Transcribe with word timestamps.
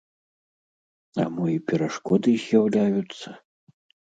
А 1.23 1.27
мо 1.35 1.45
і 1.57 1.59
перашкоды 1.73 2.31
з'яўляюцца? 2.45 3.27